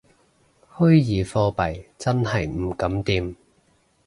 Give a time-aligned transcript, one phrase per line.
[0.77, 3.35] 虛擬貨幣真係唔敢掂